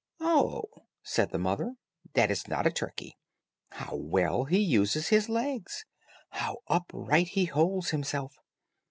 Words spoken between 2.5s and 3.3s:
a turkey;